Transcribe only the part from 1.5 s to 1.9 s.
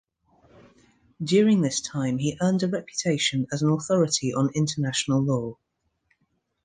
this